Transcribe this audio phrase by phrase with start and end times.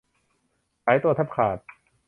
[0.85, 1.57] สายตัวแทบขาด